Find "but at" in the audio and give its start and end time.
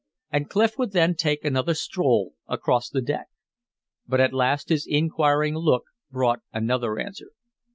4.07-4.33